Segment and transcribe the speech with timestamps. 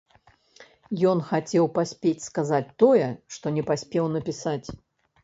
[1.09, 3.05] Ён хацеў паспець сказаць тое,
[3.37, 4.67] што не паспеў напісаць.